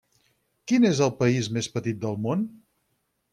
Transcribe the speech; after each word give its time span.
Quin 0.71 0.87
és 0.89 1.01
el 1.07 1.13
país 1.19 1.51
més 1.59 1.69
petit 1.75 2.01
del 2.07 2.19
món? 2.25 2.43